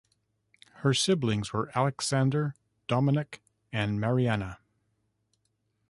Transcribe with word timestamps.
Her 0.77 0.95
siblings 0.95 1.53
were 1.53 1.69
Aleksander 1.77 2.55
Dominik 2.87 3.37
and 3.71 3.99
Marianna. 4.01 4.57